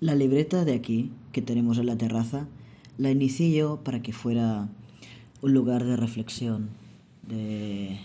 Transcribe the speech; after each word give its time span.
La 0.00 0.14
libreta 0.14 0.64
de 0.64 0.74
aquí, 0.74 1.10
que 1.32 1.42
tenemos 1.42 1.76
en 1.78 1.86
la 1.86 1.98
terraza, 1.98 2.46
la 2.98 3.10
inicié 3.10 3.50
yo 3.50 3.82
para 3.82 4.00
que 4.00 4.12
fuera 4.12 4.68
un 5.42 5.52
lugar 5.52 5.82
de 5.84 5.96
reflexión, 5.96 6.68
de 7.26 7.98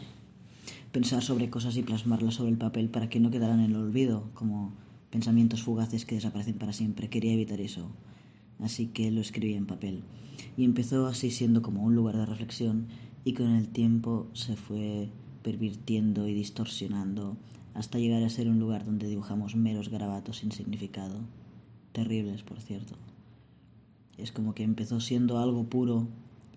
pensar 0.91 1.21
sobre 1.21 1.51
cosas 1.51 1.77
y 1.77 1.83
plasmarlas 1.83 2.33
sobre 2.33 2.49
el 2.49 2.57
papel 2.57 2.89
para 2.89 3.09
que 3.09 3.19
no 3.19 3.29
quedaran 3.29 3.59
en 3.59 3.69
el 3.69 3.75
olvido, 3.75 4.23
como 4.33 4.73
pensamientos 5.11 5.61
fugaces 5.61 6.03
que 6.07 6.15
desaparecen 6.15 6.55
para 6.55 6.73
siempre. 6.73 7.09
Quería 7.09 7.33
evitar 7.33 7.61
eso, 7.61 7.91
así 8.59 8.87
que 8.87 9.11
lo 9.11 9.21
escribí 9.21 9.53
en 9.53 9.67
papel. 9.67 10.01
Y 10.57 10.63
empezó 10.63 11.05
así 11.05 11.29
siendo 11.29 11.61
como 11.61 11.83
un 11.83 11.93
lugar 11.93 12.17
de 12.17 12.25
reflexión 12.25 12.87
y 13.23 13.33
con 13.33 13.51
el 13.51 13.67
tiempo 13.67 14.25
se 14.33 14.55
fue 14.55 15.09
pervirtiendo 15.43 16.27
y 16.27 16.33
distorsionando 16.33 17.37
hasta 17.75 17.99
llegar 17.99 18.23
a 18.23 18.29
ser 18.29 18.49
un 18.49 18.57
lugar 18.57 18.83
donde 18.83 19.07
dibujamos 19.07 19.55
meros 19.55 19.89
garabatos 19.89 20.37
sin 20.37 20.51
significado 20.51 21.19
terribles, 21.93 22.43
por 22.43 22.59
cierto. 22.59 22.95
Es 24.17 24.31
como 24.31 24.53
que 24.53 24.63
empezó 24.63 24.99
siendo 24.99 25.39
algo 25.39 25.63
puro 25.63 26.07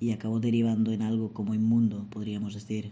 y 0.01 0.11
acabó 0.11 0.41
derivando 0.41 0.93
en 0.93 1.03
algo 1.03 1.33
como 1.33 1.55
inmundo, 1.55 2.07
podríamos 2.11 2.55
decir. 2.55 2.91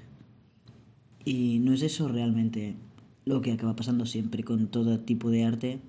Y 1.25 1.59
no 1.59 1.73
es 1.73 1.83
eso 1.83 2.09
realmente 2.09 2.77
lo 3.25 3.41
que 3.41 3.53
acaba 3.53 3.77
pasando 3.77 4.07
siempre 4.07 4.45
con 4.45 4.69
todo 4.69 5.01
tipo 5.01 5.31
de 5.31 5.45
arte. 5.45 5.81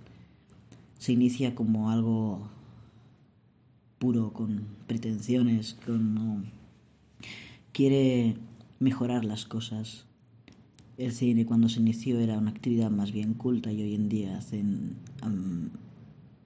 Se 0.98 1.12
inicia 1.14 1.56
como 1.56 1.92
algo 1.92 2.50
puro, 4.00 4.34
con 4.34 4.64
pretensiones, 4.88 5.78
con... 5.86 6.46
quiere 7.72 8.36
mejorar 8.80 9.26
las 9.26 9.46
cosas. 9.46 10.06
El 10.98 11.12
cine 11.12 11.46
cuando 11.46 11.68
se 11.68 11.82
inició 11.82 12.20
era 12.20 12.38
una 12.38 12.52
actividad 12.52 12.90
más 12.90 13.12
bien 13.12 13.34
culta 13.34 13.72
y 13.72 13.82
hoy 13.82 13.96
en 13.96 14.08
día 14.08 14.38
hacen 14.38 14.96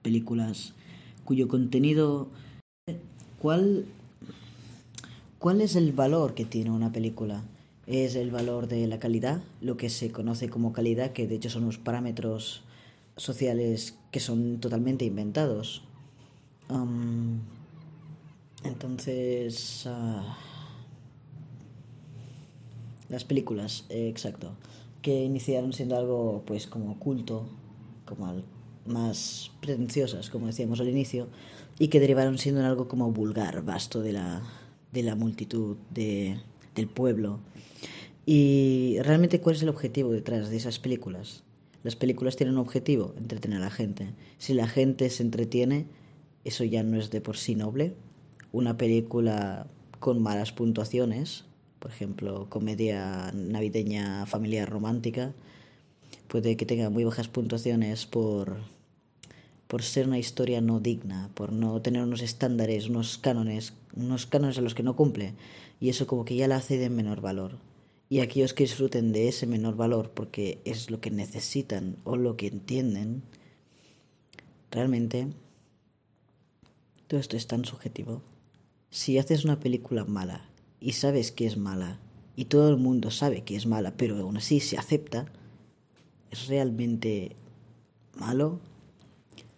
películas 0.02 0.74
cuyo 1.24 1.48
contenido... 1.48 2.28
¿Cuál, 3.38 3.86
¿Cuál 5.38 5.60
es 5.60 5.76
el 5.76 5.92
valor 5.92 6.34
que 6.34 6.44
tiene 6.44 6.70
una 6.70 6.92
película? 6.92 7.42
¿Es 7.86 8.16
el 8.16 8.30
valor 8.30 8.68
de 8.68 8.86
la 8.86 8.98
calidad? 8.98 9.42
Lo 9.60 9.76
que 9.76 9.90
se 9.90 10.10
conoce 10.10 10.48
como 10.48 10.72
calidad, 10.72 11.12
que 11.12 11.26
de 11.26 11.36
hecho 11.36 11.48
son 11.48 11.62
unos 11.62 11.78
parámetros 11.78 12.62
sociales 13.16 13.96
que 14.10 14.20
son 14.20 14.58
totalmente 14.60 15.04
inventados. 15.04 15.82
entonces... 18.64 19.84
Ah, 19.86 20.36
las 23.08 23.24
películas, 23.24 23.86
exacto. 23.88 24.52
Que 25.02 25.24
iniciaron 25.24 25.72
siendo 25.72 25.96
algo 25.96 26.42
pues 26.46 26.66
como 26.66 26.98
culto, 26.98 27.46
como 28.04 28.26
al 28.26 28.44
más 28.86 29.50
pretenciosas, 29.60 30.30
como 30.30 30.46
decíamos 30.46 30.80
al 30.80 30.88
inicio, 30.88 31.28
y 31.78 31.88
que 31.88 32.00
derivaron 32.00 32.38
siendo 32.38 32.60
en 32.60 32.66
algo 32.66 32.88
como 32.88 33.10
vulgar, 33.12 33.64
vasto 33.64 34.02
de 34.02 34.12
la, 34.12 34.42
de 34.92 35.02
la 35.02 35.14
multitud, 35.14 35.76
de, 35.90 36.40
del 36.74 36.88
pueblo. 36.88 37.40
Y 38.26 38.98
realmente, 39.00 39.40
¿cuál 39.40 39.56
es 39.56 39.62
el 39.62 39.68
objetivo 39.68 40.12
detrás 40.12 40.50
de 40.50 40.56
esas 40.56 40.78
películas? 40.78 41.42
Las 41.82 41.96
películas 41.96 42.36
tienen 42.36 42.54
un 42.54 42.60
objetivo, 42.60 43.14
entretener 43.16 43.58
a 43.58 43.64
la 43.64 43.70
gente. 43.70 44.10
Si 44.38 44.52
la 44.52 44.68
gente 44.68 45.08
se 45.08 45.22
entretiene, 45.22 45.86
eso 46.44 46.64
ya 46.64 46.82
no 46.82 46.98
es 46.98 47.10
de 47.10 47.20
por 47.20 47.36
sí 47.36 47.54
noble. 47.54 47.94
Una 48.52 48.76
película 48.76 49.66
con 49.98 50.22
malas 50.22 50.52
puntuaciones, 50.52 51.44
por 51.78 51.90
ejemplo, 51.90 52.46
comedia 52.50 53.32
navideña 53.32 54.26
familiar 54.26 54.68
romántica, 54.68 55.32
puede 56.30 56.56
que 56.56 56.64
tenga 56.64 56.90
muy 56.90 57.02
bajas 57.02 57.26
puntuaciones 57.26 58.06
por, 58.06 58.58
por 59.66 59.82
ser 59.82 60.06
una 60.06 60.18
historia 60.18 60.60
no 60.60 60.78
digna, 60.78 61.28
por 61.34 61.52
no 61.52 61.82
tener 61.82 62.02
unos 62.02 62.22
estándares, 62.22 62.88
unos 62.88 63.18
cánones, 63.18 63.74
unos 63.96 64.26
cánones 64.26 64.56
a 64.56 64.60
los 64.60 64.74
que 64.74 64.84
no 64.84 64.94
cumple. 64.94 65.34
Y 65.80 65.88
eso 65.88 66.06
como 66.06 66.24
que 66.24 66.36
ya 66.36 66.46
la 66.46 66.56
hace 66.56 66.78
de 66.78 66.88
menor 66.88 67.20
valor. 67.20 67.58
Y 68.08 68.20
aquellos 68.20 68.54
que 68.54 68.62
disfruten 68.62 69.12
de 69.12 69.28
ese 69.28 69.46
menor 69.46 69.74
valor 69.74 70.12
porque 70.14 70.60
es 70.64 70.88
lo 70.90 71.00
que 71.00 71.10
necesitan 71.10 71.96
o 72.04 72.16
lo 72.16 72.36
que 72.36 72.46
entienden, 72.46 73.22
realmente 74.70 75.26
todo 77.08 77.18
esto 77.18 77.36
es 77.36 77.48
tan 77.48 77.64
subjetivo. 77.64 78.22
Si 78.90 79.18
haces 79.18 79.44
una 79.44 79.58
película 79.58 80.04
mala 80.04 80.48
y 80.80 80.92
sabes 80.92 81.32
que 81.32 81.46
es 81.46 81.56
mala, 81.56 81.98
y 82.36 82.44
todo 82.46 82.70
el 82.70 82.76
mundo 82.76 83.10
sabe 83.10 83.42
que 83.42 83.56
es 83.56 83.66
mala, 83.66 83.96
pero 83.96 84.16
aún 84.16 84.36
así 84.36 84.60
se 84.60 84.78
acepta, 84.78 85.26
es 86.30 86.48
realmente 86.48 87.36
malo. 88.18 88.60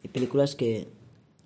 Hay 0.02 0.10
películas 0.10 0.54
que 0.54 0.88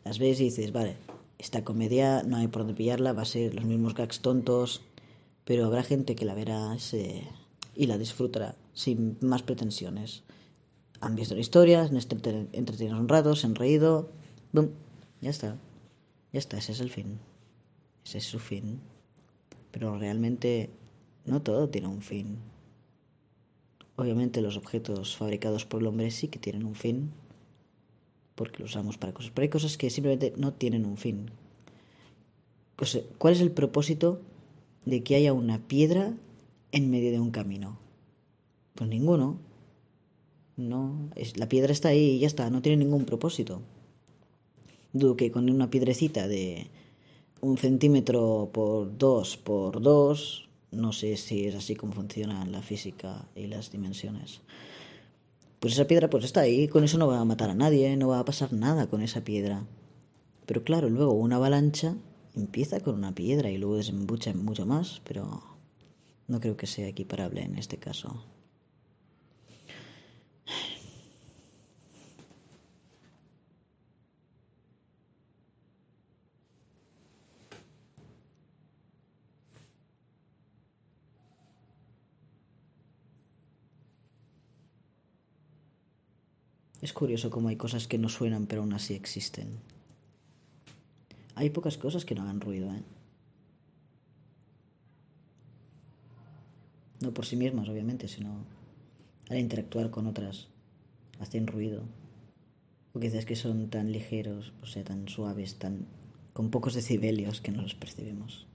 las 0.04 0.18
ves 0.18 0.40
y 0.40 0.44
dices, 0.44 0.72
vale, 0.72 0.96
esta 1.38 1.64
comedia 1.64 2.22
no 2.22 2.36
hay 2.36 2.48
por 2.48 2.62
dónde 2.62 2.74
pillarla, 2.74 3.12
va 3.12 3.22
a 3.22 3.26
ser 3.26 3.54
los 3.54 3.64
mismos 3.64 3.94
gags 3.94 4.20
tontos, 4.20 4.82
pero 5.44 5.66
habrá 5.66 5.82
gente 5.82 6.14
que 6.16 6.24
la 6.24 6.34
verá 6.34 6.76
y 7.74 7.86
la 7.86 7.98
disfrutará 7.98 8.56
sin 8.72 9.16
más 9.20 9.42
pretensiones. 9.42 10.22
Han 11.00 11.14
visto 11.14 11.34
la 11.34 11.40
historia, 11.40 11.82
han 11.82 11.96
entretenido 12.52 12.98
un 12.98 13.08
rato, 13.08 13.36
se 13.36 13.46
han 13.46 13.54
reído, 13.54 14.10
¡bum! 14.52 14.68
Ya 15.20 15.30
está. 15.30 15.56
Ya 16.32 16.38
está, 16.38 16.58
ese 16.58 16.72
es 16.72 16.80
el 16.80 16.90
fin. 16.90 17.18
Ese 18.04 18.18
es 18.18 18.24
su 18.24 18.38
fin. 18.38 18.80
Pero 19.70 19.98
realmente 19.98 20.70
no 21.26 21.42
todo 21.42 21.68
tiene 21.68 21.88
un 21.88 22.00
fin. 22.00 22.38
Obviamente 23.96 24.42
los 24.42 24.56
objetos 24.56 25.16
fabricados 25.16 25.64
por 25.64 25.80
el 25.80 25.86
hombre 25.86 26.10
sí 26.10 26.28
que 26.28 26.38
tienen 26.38 26.64
un 26.64 26.74
fin, 26.74 27.12
porque 28.34 28.60
los 28.60 28.70
usamos 28.70 28.98
para 28.98 29.14
cosas, 29.14 29.32
pero 29.34 29.44
hay 29.44 29.48
cosas 29.48 29.78
que 29.78 29.88
simplemente 29.88 30.34
no 30.36 30.52
tienen 30.52 30.84
un 30.84 30.98
fin. 30.98 31.30
¿Cuál 33.18 33.32
es 33.34 33.40
el 33.40 33.50
propósito 33.50 34.20
de 34.84 35.02
que 35.02 35.16
haya 35.16 35.32
una 35.32 35.66
piedra 35.66 36.12
en 36.72 36.90
medio 36.90 37.10
de 37.10 37.20
un 37.20 37.30
camino? 37.30 37.78
Pues 38.74 38.90
ninguno. 38.90 39.38
No, 40.58 41.10
es, 41.16 41.38
la 41.38 41.48
piedra 41.48 41.72
está 41.72 41.88
ahí 41.88 42.16
y 42.16 42.18
ya 42.18 42.26
está, 42.26 42.50
no 42.50 42.60
tiene 42.60 42.84
ningún 42.84 43.06
propósito. 43.06 43.62
Dudo 44.92 45.16
que 45.16 45.30
con 45.30 45.48
una 45.48 45.70
piedrecita 45.70 46.28
de 46.28 46.68
un 47.40 47.58
centímetro 47.58 48.50
por 48.52 48.96
dos 48.96 49.36
por 49.36 49.80
dos 49.80 50.45
no 50.70 50.92
sé 50.92 51.16
si 51.16 51.46
es 51.46 51.54
así 51.54 51.74
como 51.76 51.92
funciona 51.92 52.44
la 52.46 52.62
física 52.62 53.28
y 53.34 53.46
las 53.46 53.70
dimensiones. 53.70 54.40
Pues 55.60 55.74
esa 55.74 55.86
piedra 55.86 56.10
pues 56.10 56.24
está 56.24 56.40
ahí, 56.40 56.68
con 56.68 56.84
eso 56.84 56.98
no 56.98 57.06
va 57.06 57.20
a 57.20 57.24
matar 57.24 57.50
a 57.50 57.54
nadie, 57.54 57.96
no 57.96 58.08
va 58.08 58.18
a 58.18 58.24
pasar 58.24 58.52
nada 58.52 58.88
con 58.88 59.02
esa 59.02 59.22
piedra. 59.24 59.64
Pero 60.44 60.64
claro, 60.64 60.88
luego 60.88 61.12
una 61.12 61.36
avalancha 61.36 61.96
empieza 62.34 62.80
con 62.80 62.94
una 62.94 63.14
piedra 63.14 63.50
y 63.50 63.58
luego 63.58 63.76
desembucha 63.76 64.32
mucho 64.34 64.66
más, 64.66 65.00
pero 65.04 65.42
no 66.28 66.40
creo 66.40 66.56
que 66.56 66.66
sea 66.66 66.86
equiparable 66.86 67.42
en 67.42 67.56
este 67.56 67.78
caso. 67.78 68.22
Es 86.86 86.92
curioso 86.92 87.30
cómo 87.30 87.48
hay 87.48 87.56
cosas 87.56 87.88
que 87.88 87.98
no 87.98 88.08
suenan 88.08 88.46
pero 88.46 88.62
aún 88.62 88.72
así 88.72 88.94
existen. 88.94 89.48
Hay 91.34 91.50
pocas 91.50 91.78
cosas 91.78 92.04
que 92.04 92.14
no 92.14 92.22
hagan 92.22 92.40
ruido, 92.40 92.72
¿eh? 92.72 92.80
No 97.00 97.12
por 97.12 97.26
sí 97.26 97.34
mismas, 97.34 97.68
obviamente, 97.68 98.06
sino 98.06 98.44
al 99.28 99.38
interactuar 99.38 99.90
con 99.90 100.06
otras 100.06 100.46
hacen 101.18 101.48
ruido. 101.48 101.82
O 102.92 103.00
quizás 103.00 103.26
que 103.26 103.34
son 103.34 103.68
tan 103.68 103.90
ligeros, 103.90 104.52
o 104.62 104.66
sea, 104.66 104.84
tan 104.84 105.08
suaves, 105.08 105.56
tan 105.56 105.86
con 106.34 106.52
pocos 106.52 106.74
decibelios 106.74 107.40
que 107.40 107.50
no 107.50 107.62
los 107.62 107.74
percibimos. 107.74 108.46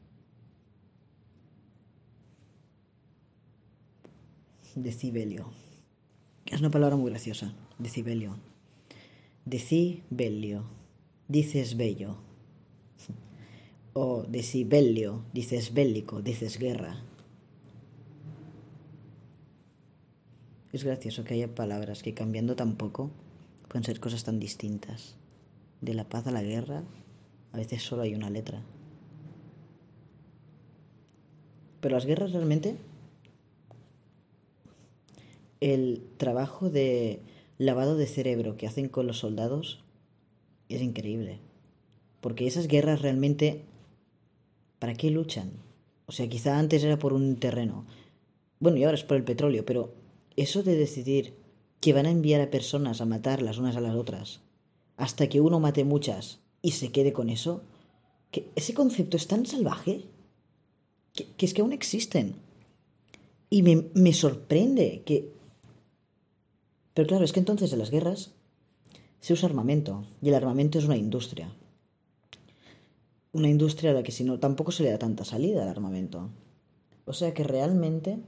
Decibelio. 4.75 5.51
Es 6.45 6.61
una 6.61 6.71
palabra 6.71 6.95
muy 6.95 7.09
graciosa, 7.09 7.53
decibelio. 7.81 8.37
Decibelio, 9.45 10.63
dices 11.27 11.77
bello. 11.77 12.17
O 13.93 14.23
decibelio, 14.23 15.23
dices 15.33 15.73
bélico, 15.73 16.21
dices 16.21 16.57
guerra. 16.57 17.03
Es 20.71 20.85
gracioso 20.85 21.25
que 21.25 21.33
haya 21.33 21.53
palabras 21.53 22.01
que 22.01 22.13
cambiando 22.13 22.55
tan 22.55 22.75
poco 22.75 23.11
pueden 23.67 23.83
ser 23.83 23.99
cosas 23.99 24.23
tan 24.23 24.39
distintas. 24.39 25.15
De 25.81 25.93
la 25.93 26.07
paz 26.07 26.27
a 26.27 26.31
la 26.31 26.43
guerra, 26.43 26.83
a 27.51 27.57
veces 27.57 27.81
solo 27.83 28.03
hay 28.03 28.15
una 28.15 28.29
letra. 28.29 28.61
Pero 31.81 31.95
las 31.95 32.05
guerras 32.05 32.31
realmente 32.31 32.77
el 35.61 36.03
trabajo 36.17 36.69
de 36.69 37.21
lavado 37.61 37.95
de 37.95 38.07
cerebro 38.07 38.57
que 38.57 38.65
hacen 38.65 38.89
con 38.89 39.05
los 39.05 39.19
soldados 39.19 39.83
es 40.67 40.81
increíble. 40.81 41.39
Porque 42.19 42.47
esas 42.47 42.67
guerras 42.67 43.03
realmente, 43.03 43.65
¿para 44.79 44.95
qué 44.95 45.11
luchan? 45.11 45.51
O 46.07 46.11
sea, 46.11 46.27
quizá 46.27 46.57
antes 46.57 46.83
era 46.83 46.97
por 46.97 47.13
un 47.13 47.35
terreno. 47.35 47.85
Bueno, 48.59 48.77
y 48.77 48.83
ahora 48.83 48.95
es 48.95 49.03
por 49.03 49.15
el 49.15 49.23
petróleo, 49.23 49.63
pero 49.63 49.93
eso 50.35 50.63
de 50.63 50.75
decidir 50.75 51.35
que 51.79 51.93
van 51.93 52.07
a 52.07 52.11
enviar 52.11 52.41
a 52.41 52.49
personas 52.49 52.99
a 52.99 53.05
matar 53.05 53.43
las 53.43 53.59
unas 53.59 53.75
a 53.75 53.81
las 53.81 53.95
otras, 53.95 54.41
hasta 54.97 55.29
que 55.29 55.39
uno 55.39 55.59
mate 55.59 55.83
muchas 55.83 56.39
y 56.63 56.71
se 56.71 56.91
quede 56.91 57.13
con 57.13 57.29
eso, 57.29 57.61
que 58.31 58.49
ese 58.55 58.73
concepto 58.73 59.17
es 59.17 59.27
tan 59.27 59.45
salvaje 59.45 60.05
que, 61.13 61.45
es 61.45 61.53
que 61.53 61.61
aún 61.61 61.73
existen. 61.73 62.35
Y 63.51 63.61
me, 63.61 63.85
me 63.93 64.13
sorprende 64.13 65.03
que... 65.05 65.40
Pero 66.93 67.07
claro, 67.07 67.23
es 67.23 67.31
que 67.31 67.39
entonces 67.39 67.71
en 67.71 67.79
las 67.79 67.91
guerras 67.91 68.31
se 69.19 69.33
usa 69.33 69.47
armamento, 69.47 70.03
y 70.21 70.29
el 70.29 70.35
armamento 70.35 70.79
es 70.79 70.85
una 70.85 70.97
industria. 70.97 71.53
Una 73.33 73.49
industria 73.49 73.91
a 73.91 73.93
la 73.93 74.03
que 74.03 74.11
si 74.11 74.23
no 74.23 74.39
tampoco 74.39 74.71
se 74.71 74.83
le 74.83 74.91
da 74.91 74.97
tanta 74.97 75.23
salida 75.23 75.63
al 75.63 75.69
armamento. 75.69 76.29
O 77.05 77.13
sea 77.13 77.33
que 77.33 77.43
realmente 77.43 78.19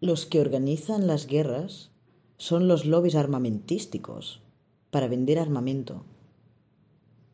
los 0.00 0.26
que 0.26 0.40
organizan 0.40 1.06
las 1.06 1.26
guerras 1.26 1.90
son 2.38 2.68
los 2.68 2.84
lobbies 2.84 3.14
armamentísticos 3.14 4.40
para 4.90 5.08
vender 5.08 5.38
armamento. 5.38 6.04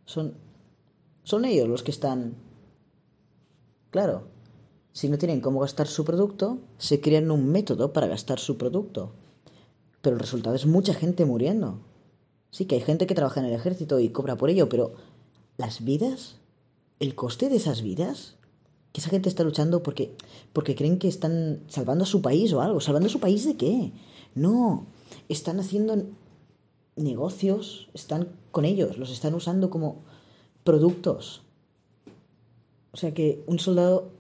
Son, 0.05 0.35
son 1.23 1.45
ellos 1.45 1.69
los 1.69 1.83
que 1.83 1.91
están... 1.91 2.35
Claro, 3.91 4.29
si 4.93 5.09
no 5.09 5.19
tienen 5.19 5.41
cómo 5.41 5.61
gastar 5.61 5.87
su 5.87 6.05
producto, 6.05 6.59
se 6.79 7.01
crean 7.01 7.31
un 7.31 7.51
método 7.51 7.93
para 7.93 8.07
gastar 8.07 8.39
su 8.39 8.59
producto. 8.59 9.13
Pero 10.03 10.17
el 10.17 10.21
resultado 10.21 10.55
es 10.55 10.67
mucha 10.67 10.95
gente 10.95 11.25
muriendo. 11.25 11.79
Sí 12.51 12.67
que 12.67 12.75
hay 12.75 12.81
gente 12.83 13.07
que 13.07 13.15
trabaja 13.15 13.41
en 13.41 13.47
el 13.47 13.55
ejército 13.55 13.99
y 13.99 14.11
cobra 14.11 14.37
por 14.37 14.51
ello, 14.51 14.69
pero 14.69 14.95
las 15.57 15.85
vidas, 15.85 16.37
el 17.01 17.15
coste 17.15 17.49
de 17.49 17.57
esas 17.57 17.81
vidas, 17.81 18.37
que 18.93 19.01
esa 19.01 19.11
gente 19.11 19.29
está 19.29 19.43
luchando 19.43 19.83
porque, 19.83 20.15
porque 20.53 20.75
creen 20.75 20.99
que 20.99 21.09
están 21.09 21.63
salvando 21.69 22.05
a 22.05 22.07
su 22.07 22.21
país 22.21 22.53
o 22.53 22.61
algo. 22.61 22.81
¿Salvando 22.81 23.09
a 23.09 23.13
su 23.13 23.21
país 23.21 23.47
de 23.47 23.57
qué? 23.57 23.93
No, 24.35 24.87
están 25.29 25.61
haciendo 25.61 26.05
negocios, 26.97 27.89
están 27.95 28.29
con 28.51 28.65
ellos, 28.65 28.99
los 28.99 29.11
están 29.11 29.35
usando 29.35 29.71
como 29.71 30.03
productos. 30.65 31.43
O 32.93 32.97
sea 32.97 33.15
que 33.15 33.43
un 33.47 33.59
soldado, 33.59 34.11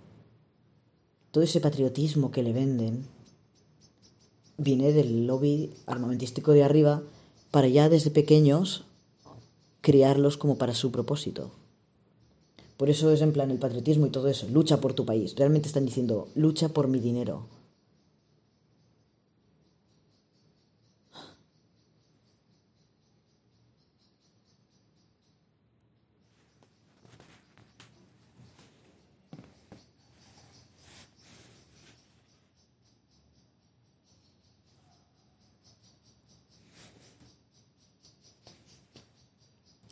todo 1.31 1.45
ese 1.45 1.61
patriotismo 1.61 2.31
que 2.31 2.43
le 2.43 2.53
venden, 2.53 3.07
viene 4.63 4.93
del 4.93 5.27
lobby 5.27 5.71
armamentístico 5.87 6.53
de 6.53 6.63
arriba 6.63 7.03
para 7.51 7.69
ya 7.69 7.89
desde 7.89 8.11
pequeños 8.11 8.85
criarlos 9.81 10.37
como 10.37 10.57
para 10.57 10.75
su 10.75 10.91
propósito. 10.91 11.51
Por 12.77 12.89
eso 12.91 13.11
es 13.11 13.21
en 13.21 13.33
plan 13.33 13.51
el 13.51 13.59
patriotismo 13.59 14.07
y 14.07 14.11
todo 14.11 14.29
eso, 14.29 14.49
lucha 14.49 14.81
por 14.81 14.95
tu 14.95 15.05
país. 15.05 15.35
Realmente 15.37 15.69
están 15.69 15.85
diciendo, 15.85 16.29
lucha 16.35 16.71
por 16.71 16.89
mi 16.89 16.99
dinero. 16.99 17.47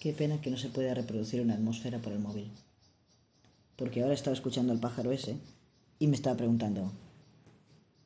Qué 0.00 0.14
pena 0.14 0.40
que 0.40 0.50
no 0.50 0.56
se 0.56 0.70
pueda 0.70 0.94
reproducir 0.94 1.42
una 1.42 1.54
atmósfera 1.54 1.98
por 1.98 2.14
el 2.14 2.20
móvil. 2.20 2.50
Porque 3.76 4.00
ahora 4.00 4.14
estaba 4.14 4.34
escuchando 4.34 4.72
al 4.72 4.80
pájaro 4.80 5.12
ese 5.12 5.36
y 5.98 6.06
me 6.06 6.16
estaba 6.16 6.38
preguntando, 6.38 6.90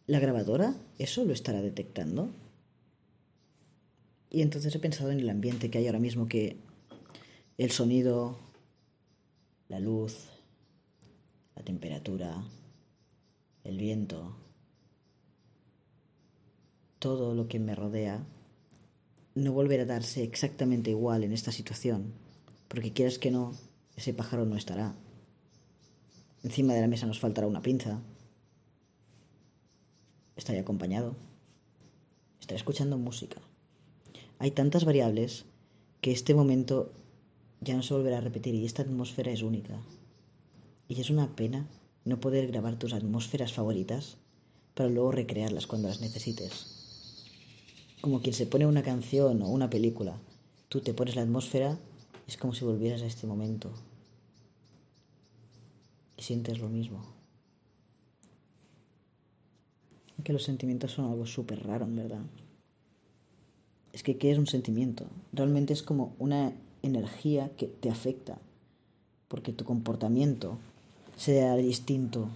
¿la 0.08 0.19
grabadora 0.19 0.75
eso 0.99 1.25
lo 1.25 1.32
estará 1.32 1.62
detectando? 1.62 2.31
Y 4.29 4.43
entonces 4.43 4.75
he 4.75 4.81
pensado 4.81 5.12
en 5.12 5.20
el 5.20 5.31
ambiente 5.31 5.70
que 5.70 5.79
hay 5.79 5.87
ahora 5.87 6.00
mismo, 6.00 6.26
que 6.26 6.56
el 7.58 7.70
sonido, 7.70 8.37
la 9.69 9.79
luz, 9.79 10.25
la 11.55 11.62
temperatura, 11.62 12.43
el 13.62 13.79
viento, 13.79 14.37
todo 16.99 17.35
lo 17.37 17.46
que 17.46 17.61
me 17.61 17.76
rodea 17.76 18.25
no 19.35 19.53
volverá 19.53 19.83
a 19.83 19.87
darse 19.87 20.23
exactamente 20.23 20.91
igual 20.91 21.25
en 21.25 21.33
esta 21.33 21.51
situación, 21.51 22.13
porque 22.69 22.93
quieras 22.93 23.19
que 23.19 23.31
no, 23.31 23.53
ese 23.97 24.15
pájaro 24.15 24.45
no 24.45 24.57
estará. 24.57 24.95
Encima 26.45 26.75
de 26.75 26.81
la 26.81 26.89
mesa 26.89 27.07
nos 27.07 27.19
faltará 27.19 27.47
una 27.47 27.63
pinza. 27.63 28.01
Estaré 30.37 30.61
acompañado. 30.61 31.17
Estaré 32.41 32.59
escuchando 32.59 32.99
música. 32.99 33.41
Hay 34.39 34.51
tantas 34.51 34.85
variables 34.85 35.47
que 36.01 36.13
este 36.13 36.35
momento 36.35 36.93
ya 37.61 37.75
no 37.75 37.83
se 37.83 37.95
volverá 37.95 38.19
a 38.19 38.21
repetir 38.21 38.55
y 38.55 38.67
esta 38.67 38.83
atmósfera 38.83 39.33
es 39.33 39.43
única. 39.43 39.81
Y 40.87 41.01
es 41.01 41.11
una 41.11 41.35
pena 41.35 41.67
no 42.05 42.21
poder 42.21 42.49
grabar 42.49 42.79
tus 42.79 42.93
atmósferas 42.93 43.53
favoritas 43.53 44.19
para 44.75 44.91
luego 44.91 45.13
recrearlas 45.13 45.67
cuando 45.67 45.89
las 45.89 46.01
necesites 46.01 46.84
como 48.05 48.21
quien 48.21 48.35
se 48.35 48.45
pone 48.45 48.67
una 48.67 48.83
canción 48.83 49.41
o 49.41 49.49
una 49.49 49.71
película. 49.71 50.15
Tú 50.69 50.83
te 50.83 50.93
pones 50.93 51.17
la 51.17 51.23
atmósfera, 51.23 51.79
es 52.29 52.37
como 52.37 52.53
si 52.53 52.62
volvieras 52.62 53.01
a 53.01 53.06
este 53.06 53.27
momento. 53.27 53.71
Y 56.19 56.23
sientes 56.23 56.59
lo 56.59 56.69
mismo. 56.69 57.03
Que 60.23 60.35
los 60.35 60.43
sentimientos 60.43 60.93
son 60.93 61.11
algo 61.11 61.25
súper 61.25 61.67
raro, 61.67 61.87
en 61.87 61.97
verdad. 61.97 62.21
Es 63.95 64.03
que, 64.03 64.19
¿qué 64.19 64.31
es 64.31 64.37
un 64.37 64.49
sentimiento? 64.49 65.06
Realmente 65.33 65.73
es 65.73 65.83
como 65.83 66.15
una 66.19 66.53
energía 66.83 67.53
que 67.56 67.69
te 67.69 67.89
afecta. 67.89 68.37
Porque 69.29 69.55
tu 69.55 69.65
comportamiento 69.65 70.59
será 71.17 71.56
distinto. 71.56 72.29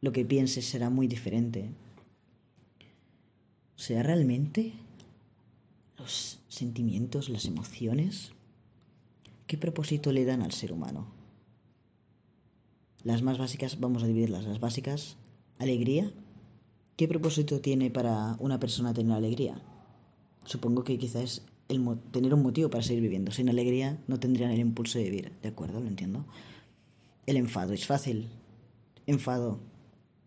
Lo 0.00 0.10
que 0.10 0.24
pienses 0.24 0.64
será 0.64 0.90
muy 0.90 1.06
diferente. 1.06 1.70
O 3.76 3.78
sea, 3.78 4.02
realmente 4.02 4.72
los 5.98 6.40
sentimientos, 6.48 7.28
las 7.28 7.44
emociones, 7.44 8.32
¿qué 9.46 9.58
propósito 9.58 10.12
le 10.12 10.24
dan 10.24 10.42
al 10.42 10.52
ser 10.52 10.72
humano? 10.72 11.06
Las 13.02 13.22
más 13.22 13.38
básicas, 13.38 13.78
vamos 13.78 14.02
a 14.02 14.06
dividirlas. 14.06 14.44
Las 14.44 14.58
básicas, 14.58 15.16
alegría. 15.58 16.10
¿Qué 16.96 17.06
propósito 17.06 17.60
tiene 17.60 17.90
para 17.90 18.36
una 18.40 18.58
persona 18.58 18.94
tener 18.94 19.14
alegría? 19.14 19.60
Supongo 20.44 20.82
que 20.82 20.98
quizás 20.98 21.42
el 21.68 21.84
tener 22.10 22.32
un 22.32 22.42
motivo 22.42 22.70
para 22.70 22.82
seguir 22.82 23.02
viviendo. 23.02 23.30
Sin 23.30 23.48
alegría 23.48 23.98
no 24.08 24.18
tendrían 24.18 24.50
el 24.50 24.60
impulso 24.60 24.98
de 24.98 25.04
vivir. 25.04 25.32
¿De 25.42 25.48
acuerdo? 25.48 25.80
Lo 25.80 25.88
entiendo. 25.88 26.24
El 27.26 27.36
enfado 27.36 27.74
es 27.74 27.86
fácil. 27.86 28.28
Enfado. 29.06 29.60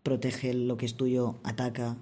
Protege 0.02 0.54
lo 0.54 0.76
que 0.76 0.86
es 0.86 0.94
tuyo, 0.94 1.36
ataca, 1.42 1.98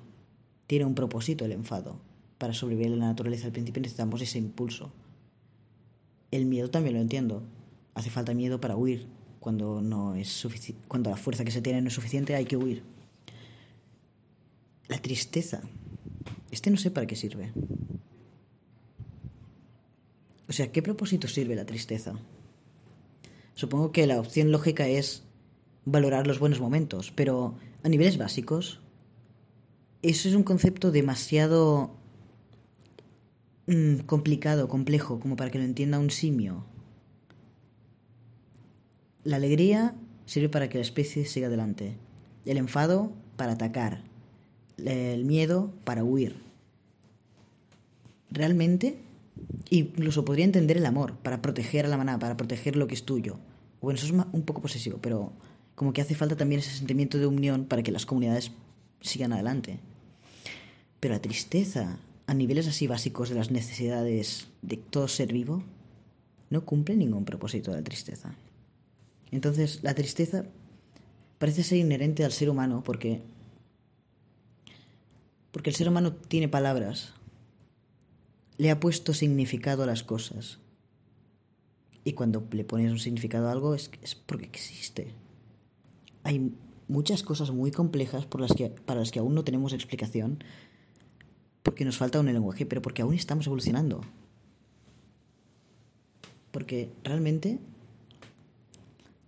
tiene 0.69 0.85
un 0.85 0.95
propósito 0.95 1.45
el 1.45 1.53
enfado. 1.53 1.97
Para 2.37 2.55
sobrevivir 2.55 2.93
en 2.93 3.01
la 3.01 3.07
naturaleza 3.07 3.45
del 3.45 3.53
principio 3.53 3.83
necesitamos 3.83 4.21
ese 4.21 4.39
impulso. 4.39 4.93
El 6.31 6.45
miedo 6.45 6.71
también 6.71 6.95
lo 6.95 7.01
entiendo. 7.01 7.43
Hace 7.95 8.11
falta 8.11 8.35
miedo 8.35 8.61
para 8.61 8.77
huir. 8.77 9.09
Cuando, 9.41 9.81
no 9.81 10.15
es 10.15 10.47
cuando 10.87 11.11
la 11.11 11.17
fuerza 11.17 11.45
que 11.45 11.51
se 11.51 11.63
tiene 11.63 11.81
no 11.81 11.89
es 11.89 11.95
suficiente, 11.95 12.35
hay 12.35 12.45
que 12.45 12.57
huir. 12.57 12.83
La 14.89 14.99
tristeza. 14.99 15.63
Este 16.51 16.71
no 16.71 16.77
sé 16.77 16.91
para 16.91 17.07
qué 17.07 17.17
sirve. 17.17 17.51
O 20.49 20.53
sea, 20.53 20.71
¿qué 20.71 20.83
propósito 20.83 21.29
sirve 21.29 21.55
la 21.57 21.67
tristeza? 21.67 22.15
Supongo 23.55 23.91
que 23.91 24.07
la 24.07 24.21
opción 24.21 24.53
lógica 24.53 24.87
es 24.87 25.23
valorar 25.87 26.27
los 26.27 26.39
buenos 26.39 26.61
momentos, 26.61 27.11
pero 27.15 27.55
a 27.83 27.89
niveles 27.89 28.19
básicos, 28.19 28.81
eso 30.03 30.29
es 30.29 30.35
un 30.35 30.43
concepto 30.43 30.91
demasiado 30.91 31.91
mm, 33.67 34.01
complicado, 34.07 34.69
complejo, 34.69 35.19
como 35.21 35.37
para 35.37 35.51
que 35.51 35.59
lo 35.59 35.65
entienda 35.65 35.99
un 35.99 36.11
simio. 36.11 36.65
La 39.25 39.37
alegría 39.37 39.95
sirve 40.27 40.49
para 40.49 40.69
que 40.69 40.79
la 40.79 40.83
especie 40.83 41.25
siga 41.25 41.49
adelante. 41.49 41.97
El 42.45 42.59
enfado 42.59 43.13
para 43.37 43.53
atacar. 43.53 44.03
El 44.77 45.25
miedo 45.25 45.73
para 45.85 46.05
huir. 46.05 46.37
Realmente, 48.31 48.99
incluso 49.71 50.25
podría 50.25 50.45
entender 50.45 50.77
el 50.77 50.87
amor 50.87 51.15
para 51.17 51.43
proteger 51.43 51.87
a 51.87 51.89
la 51.89 51.97
manada, 51.97 52.19
para 52.19 52.37
proteger 52.37 52.77
lo 52.77 52.87
que 52.87 52.95
es 52.95 53.05
tuyo. 53.05 53.39
Bueno, 53.81 53.99
eso 53.99 54.07
es 54.07 54.13
un 54.13 54.43
poco 54.43 54.61
posesivo, 54.61 54.99
pero 55.01 55.33
como 55.75 55.93
que 55.93 56.01
hace 56.01 56.15
falta 56.15 56.37
también 56.37 56.61
ese 56.61 56.77
sentimiento 56.77 57.19
de 57.19 57.27
unión 57.27 57.65
para 57.65 57.83
que 57.83 57.93
las 57.93 58.07
comunidades 58.07 58.53
sigan 59.01 59.33
adelante. 59.33 59.81
Pero 61.01 61.15
la 61.15 61.21
tristeza, 61.21 61.99
a 62.27 62.35
niveles 62.35 62.67
así 62.67 62.87
básicos 62.87 63.29
de 63.29 63.37
las 63.37 63.51
necesidades 63.51 64.49
de 64.63 64.77
todo 64.77 65.09
ser 65.09 65.33
vivo, 65.33 65.63
no 66.51 66.65
cumple 66.65 66.97
ningún 66.97 67.25
propósito 67.25 67.71
de 67.71 67.79
la 67.79 67.85
tristeza. 67.85 68.35
Entonces, 69.31 69.81
la 69.83 69.95
tristeza 69.95 70.45
parece 71.39 71.63
ser 71.63 71.79
inherente 71.79 72.25
al 72.25 72.33
ser 72.33 72.51
humano 72.51 72.83
porque 72.85 73.23
porque 75.51 75.71
el 75.71 75.77
ser 75.77 75.89
humano 75.89 76.13
tiene 76.13 76.49
palabras. 76.49 77.15
Le 78.59 78.71
ha 78.71 78.81
puesto 78.81 79.15
significado 79.15 79.83
a 79.83 79.87
las 79.87 80.03
cosas. 80.03 80.59
Y 82.05 82.13
cuando 82.13 82.47
le 82.53 82.65
pones 82.65 82.93
un 82.93 82.99
significado 82.99 83.49
a 83.49 83.53
algo 83.53 83.75
es, 83.75 83.91
es 84.03 84.15
porque 84.15 84.47
existe. 84.47 85.09
Hay 86.23 86.53
muchas 86.89 87.23
cosas 87.23 87.51
muy 87.51 87.71
complejas 87.71 88.27
por 88.27 88.41
las 88.41 88.53
que, 88.53 88.71
para 88.71 89.01
las 89.01 89.11
que 89.11 89.21
aún 89.21 89.35
no 89.35 89.45
tenemos 89.45 89.73
explicación, 89.73 90.43
porque 91.63 91.85
nos 91.85 91.99
falta 91.99 92.19
un 92.19 92.27
lenguaje, 92.27 92.67
pero 92.67 92.83
porque 92.83 93.03
aún 93.03 93.15
estamos 93.15 93.47
evolucionando. 93.47 94.01
Porque 96.51 96.91
realmente 97.05 97.59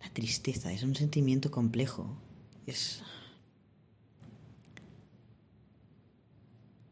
la 0.02 0.10
tristeza 0.10 0.72
es 0.72 0.82
un 0.82 0.96
sentimiento 0.96 1.50
complejo. 1.50 2.16
Es. 2.66 3.02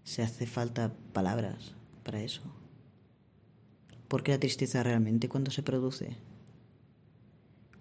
Se 0.04 0.22
hace 0.22 0.46
falta 0.46 0.92
palabras 1.12 1.72
para 2.04 2.20
eso. 2.20 2.42
¿Por 4.08 4.22
qué 4.22 4.32
la 4.32 4.40
tristeza 4.40 4.82
realmente 4.82 5.28
cuando 5.28 5.50
se 5.50 5.62
produce? 5.62 6.16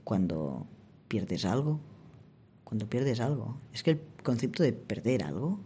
Cuando 0.03 0.67
pierdes 1.07 1.45
algo. 1.45 1.79
Cuando 2.67 2.89
pierdes 2.89 3.21
algo. 3.21 3.55
Es 3.71 3.81
que 3.81 3.91
el 3.91 4.01
concepto 4.23 4.61
de 4.61 4.73
perder 4.73 5.23
algo. 5.23 5.57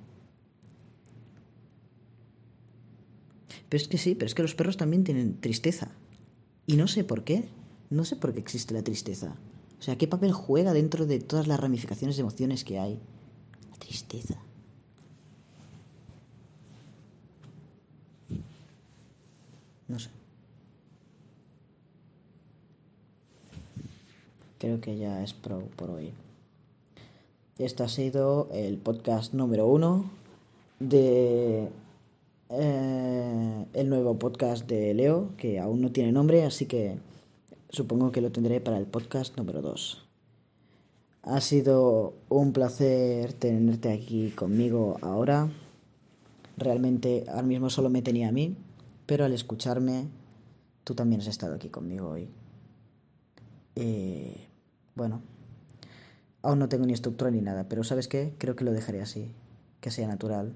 Pero 3.70 3.82
es 3.82 3.88
que 3.88 3.98
sí, 3.98 4.14
pero 4.14 4.28
es 4.28 4.36
que 4.36 4.44
los 4.44 4.54
perros 4.54 4.78
también 4.78 5.04
tienen 5.04 5.42
tristeza. 5.42 5.90
Y 6.68 6.76
no 6.76 6.88
sé 6.88 7.04
por 7.04 7.24
qué. 7.24 7.50
No 7.90 8.06
sé 8.06 8.18
por 8.18 8.34
qué 8.34 8.40
existe 8.40 8.76
la 8.76 8.84
tristeza. 8.84 9.36
O 9.80 9.82
sea, 9.82 9.98
¿qué 9.98 10.08
papel 10.08 10.32
juega 10.32 10.74
dentro 10.74 11.08
de 11.08 11.20
todas 11.20 11.48
las 11.48 11.60
ramificaciones 11.60 12.18
de 12.18 12.22
emociones 12.22 12.64
que 12.64 12.78
hay? 12.78 13.00
La 13.72 13.78
tristeza. 13.78 14.38
No 19.88 19.98
sé. 19.98 20.12
Creo 24.60 24.80
que 24.80 25.00
ya 25.00 25.24
es 25.24 25.34
pro 25.34 25.62
por 25.76 25.90
hoy. 25.90 26.14
Este 27.62 27.84
ha 27.84 27.88
sido 27.88 28.50
el 28.52 28.80
podcast 28.80 29.36
número 29.36 29.68
uno 29.68 30.10
de 30.80 31.70
eh, 32.50 33.66
el 33.74 33.88
nuevo 33.88 34.18
podcast 34.18 34.68
de 34.68 34.96
Leo, 34.96 35.30
que 35.38 35.60
aún 35.60 35.80
no 35.80 35.92
tiene 35.92 36.12
nombre, 36.12 36.44
así 36.44 36.66
que 36.66 36.98
supongo 37.70 38.12
que 38.12 38.20
lo 38.20 38.32
tendré 38.32 38.62
para 38.62 38.80
el 38.80 38.88
podcast 38.88 39.38
número 39.38 39.62
2. 39.62 40.04
Ha 41.22 41.40
sido 41.40 42.16
un 42.30 42.52
placer 42.52 43.34
tenerte 43.34 43.94
aquí 43.94 44.32
conmigo 44.32 44.98
ahora. 45.04 45.48
Realmente 46.58 47.26
ahora 47.28 47.44
mismo 47.44 47.70
solo 47.70 47.92
me 47.92 48.02
tenía 48.02 48.30
a 48.30 48.32
mí, 48.32 48.56
pero 49.06 49.24
al 49.24 49.34
escucharme, 49.34 50.08
tú 50.84 50.96
también 50.96 51.22
has 51.22 51.28
estado 51.28 51.54
aquí 51.54 51.70
conmigo 51.70 52.10
hoy. 52.10 52.28
Eh, 53.76 54.48
bueno, 54.96 55.22
aún 56.42 56.60
no 56.60 56.70
tengo 56.70 56.86
ni 56.86 56.94
estructura 56.94 57.32
ni 57.32 57.42
nada, 57.42 57.68
pero 57.70 57.84
¿sabes 57.84 58.08
qué? 58.08 58.36
Creo 58.38 58.56
que 58.56 58.64
lo 58.64 58.72
dejaré 58.72 59.02
así, 59.02 59.34
que 59.80 59.92
sea 59.92 60.08
natural. 60.08 60.54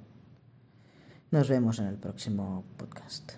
Nos 1.31 1.49
vemos 1.49 1.79
en 1.79 1.87
el 1.87 1.95
próximo 1.95 2.63
podcast. 2.77 3.33